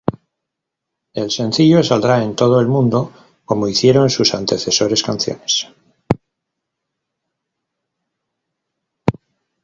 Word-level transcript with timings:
El 1.13 1.29
sencillo 1.29 1.83
saldrá 1.83 2.23
en 2.23 2.35
todo 2.35 2.59
el 2.59 2.65
mundo, 2.65 3.11
como 3.45 3.67
hicieron 3.67 4.09
sus 4.09 4.33
antecesores 4.33 5.03
canciones. 5.03 5.67